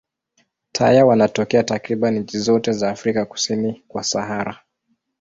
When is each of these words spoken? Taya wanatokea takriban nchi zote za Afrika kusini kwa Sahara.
Taya 0.71 1.05
wanatokea 1.05 1.63
takriban 1.63 2.19
nchi 2.19 2.39
zote 2.39 2.71
za 2.71 2.89
Afrika 2.89 3.25
kusini 3.25 3.83
kwa 3.87 4.03
Sahara. 4.03 4.59